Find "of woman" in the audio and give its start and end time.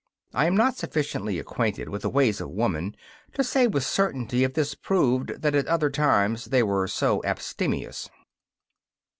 2.41-2.95